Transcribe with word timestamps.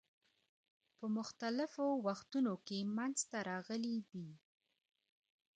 په 0.97 1.05
مختلفو 1.17 1.85
وختونو 2.07 2.53
کې 2.65 2.77
منځته 2.97 3.37
راغلي 3.49 3.97
دي. 4.11 4.29